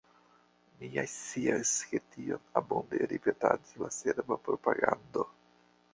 Ni 0.83 0.87
ja 0.93 1.03
scias, 1.11 1.73
ke 1.91 2.01
tion 2.15 2.49
abunde 2.63 3.05
ripetadis 3.13 3.79
la 3.83 3.93
serba 3.99 4.39
propagando. 4.49 5.29